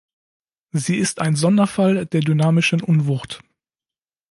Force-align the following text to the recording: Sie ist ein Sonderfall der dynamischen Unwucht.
Sie 0.71 0.97
ist 0.97 1.21
ein 1.21 1.35
Sonderfall 1.35 2.07
der 2.07 2.21
dynamischen 2.21 2.81
Unwucht. 2.81 3.43